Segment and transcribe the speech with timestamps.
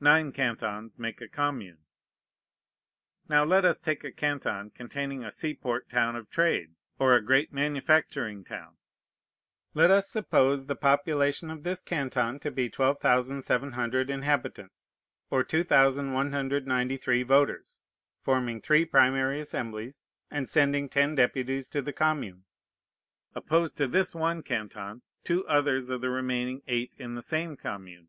[0.00, 1.80] Nine cantons make a commune.
[3.28, 7.52] Now let us take a canton containing a seaport town of trade, or a great
[7.52, 8.78] manufacturing town.
[9.74, 14.96] Let us suppose the population of this canton to be 12,700 inhabitants,
[15.28, 17.82] or 2,193 voters,
[18.18, 20.00] forming three primary assemblies,
[20.30, 22.46] and sending ten deputies to the commune.
[23.34, 28.08] Oppose to this one canton two others of the remaining eight in the same commune.